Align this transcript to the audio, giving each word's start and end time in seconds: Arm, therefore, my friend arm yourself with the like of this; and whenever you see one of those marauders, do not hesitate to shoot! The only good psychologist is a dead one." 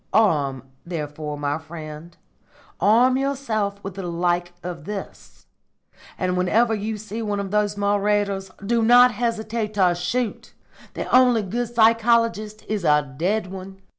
Arm, 0.13 0.63
therefore, 0.83 1.37
my 1.37 1.59
friend 1.59 2.17
arm 2.79 3.17
yourself 3.17 3.83
with 3.83 3.93
the 3.93 4.01
like 4.07 4.51
of 4.63 4.85
this; 4.85 5.45
and 6.17 6.35
whenever 6.35 6.73
you 6.73 6.97
see 6.97 7.21
one 7.21 7.39
of 7.39 7.51
those 7.51 7.77
marauders, 7.77 8.49
do 8.65 8.81
not 8.81 9.11
hesitate 9.11 9.75
to 9.75 9.93
shoot! 9.93 10.53
The 10.95 11.05
only 11.15 11.43
good 11.43 11.75
psychologist 11.75 12.65
is 12.67 12.83
a 12.83 13.13
dead 13.15 13.45
one." 13.51 13.79